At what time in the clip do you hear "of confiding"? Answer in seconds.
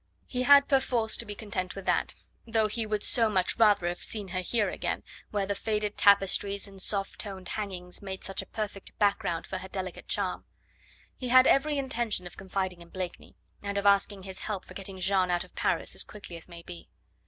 12.25-12.81